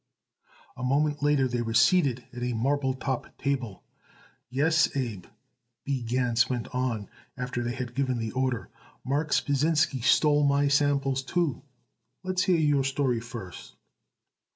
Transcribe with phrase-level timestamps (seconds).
[0.75, 3.83] A moment later they were seated at a marble top table.
[4.49, 5.27] "Yes, Abe,"
[5.85, 6.01] B.
[6.01, 8.71] Gans went on after they had given the order,
[9.05, 11.61] "Marks Pasinsky stole my samples, too.
[12.23, 13.75] Let's hear your story first."